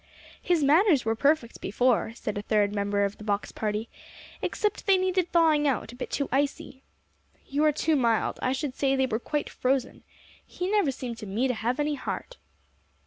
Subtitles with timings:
[0.41, 3.87] "His manners were perfect before," said a third member of the box party,
[4.41, 6.81] "except they needed thawing out a bit too icy."
[7.45, 8.39] "You are too mild.
[8.41, 10.01] I should say they were quite frozen.
[10.43, 12.37] He never seemed to me to have any heart."